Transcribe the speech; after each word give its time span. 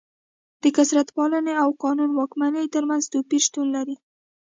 د 0.61 0.63
کثرت 0.77 1.07
پالنې 1.17 1.53
او 1.63 1.69
قانون 1.83 2.09
واکمنۍ 2.13 2.65
ترمنځ 2.75 3.03
توپیر 3.13 3.41
شتون 3.47 3.67
لري. 3.75 3.95